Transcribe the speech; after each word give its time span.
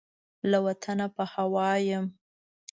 له 0.49 0.57
وطنه 0.65 1.05
په 1.15 1.23
هوا 1.33 1.71
یم 1.89 2.05